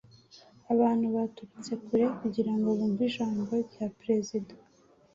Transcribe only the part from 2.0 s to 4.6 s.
kugira ngo bumve ijambo rya Perezida